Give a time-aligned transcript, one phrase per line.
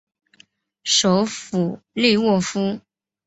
[0.83, 2.79] 首府利沃夫。